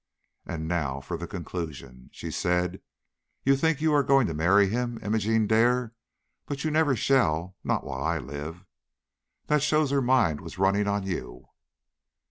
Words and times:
And 0.47 0.67
now 0.67 0.99
for 0.99 1.15
the 1.15 1.27
conclusion. 1.27 2.09
She 2.11 2.31
said: 2.31 2.81
'You 3.43 3.55
think 3.55 3.79
you 3.81 3.93
are 3.93 4.01
going 4.01 4.25
to 4.25 4.33
marry 4.33 4.67
him, 4.67 4.97
Imogene 5.03 5.45
Dare; 5.45 5.93
but 6.47 6.63
you 6.63 6.71
never 6.71 6.95
shall, 6.95 7.55
not 7.63 7.83
while 7.83 8.01
I 8.03 8.17
live.' 8.17 8.65
That 9.45 9.61
shows 9.61 9.91
her 9.91 10.01
mind 10.01 10.41
was 10.41 10.57
running 10.57 10.87
on 10.87 11.03
you." 11.03 11.45